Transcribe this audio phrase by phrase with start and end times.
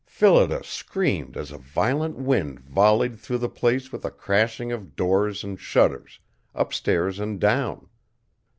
[0.07, 5.43] Phillida screamed as a violent wind volleyed through the place with a crashing of doors
[5.43, 6.19] and shutters,
[6.55, 7.87] upstairs and down.